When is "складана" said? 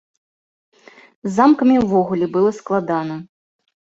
2.63-3.15